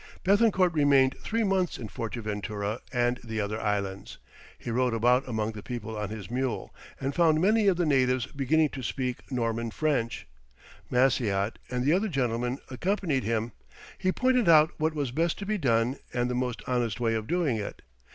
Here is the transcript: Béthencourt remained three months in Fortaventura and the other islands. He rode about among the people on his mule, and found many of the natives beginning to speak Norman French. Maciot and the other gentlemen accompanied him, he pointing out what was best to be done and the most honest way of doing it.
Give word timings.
Béthencourt 0.25 0.73
remained 0.73 1.15
three 1.21 1.43
months 1.43 1.77
in 1.77 1.87
Fortaventura 1.87 2.79
and 2.91 3.19
the 3.23 3.39
other 3.39 3.61
islands. 3.61 4.17
He 4.57 4.71
rode 4.71 4.95
about 4.95 5.27
among 5.29 5.51
the 5.51 5.61
people 5.61 5.95
on 5.95 6.09
his 6.09 6.31
mule, 6.31 6.73
and 6.99 7.13
found 7.13 7.39
many 7.39 7.67
of 7.67 7.77
the 7.77 7.85
natives 7.85 8.25
beginning 8.25 8.69
to 8.69 8.81
speak 8.81 9.31
Norman 9.31 9.69
French. 9.69 10.25
Maciot 10.89 11.59
and 11.69 11.83
the 11.85 11.93
other 11.93 12.07
gentlemen 12.09 12.57
accompanied 12.71 13.25
him, 13.25 13.51
he 13.95 14.11
pointing 14.11 14.49
out 14.49 14.71
what 14.79 14.95
was 14.95 15.11
best 15.11 15.37
to 15.37 15.45
be 15.45 15.59
done 15.59 15.97
and 16.11 16.31
the 16.31 16.33
most 16.33 16.63
honest 16.65 16.99
way 16.99 17.13
of 17.13 17.27
doing 17.27 17.57
it. 17.57 17.83